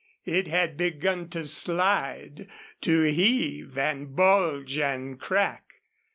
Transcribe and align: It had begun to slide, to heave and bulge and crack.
It 0.25 0.47
had 0.47 0.77
begun 0.77 1.29
to 1.29 1.45
slide, 1.45 2.49
to 2.81 3.03
heave 3.03 3.77
and 3.77 4.15
bulge 4.15 4.79
and 4.79 5.19
crack. 5.19 5.75